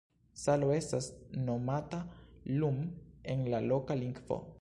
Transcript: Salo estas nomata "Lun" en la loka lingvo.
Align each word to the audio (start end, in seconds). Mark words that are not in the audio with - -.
Salo 0.43 0.69
estas 0.77 1.09
nomata 1.49 1.99
"Lun" 2.63 2.79
en 3.35 3.45
la 3.55 3.61
loka 3.73 3.99
lingvo. 4.01 4.41